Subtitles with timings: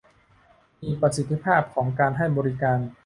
[0.81, 2.79] มีประสิทธิภาพของการให้บริการ